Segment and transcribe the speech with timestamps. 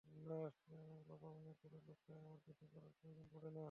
[0.05, 3.59] না আসলে, আমার বাবা অনেক বড়লোক তাই আমার কিছু করার প্রয়োজন পড়ে না।